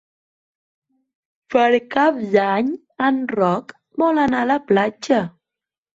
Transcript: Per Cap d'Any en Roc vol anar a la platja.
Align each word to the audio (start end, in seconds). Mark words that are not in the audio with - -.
Per 1.55 1.67
Cap 1.95 2.17
d'Any 2.37 2.73
en 3.11 3.23
Roc 3.35 3.77
vol 4.05 4.23
anar 4.27 4.45
a 4.47 4.53
la 4.57 4.61
platja. 4.73 5.25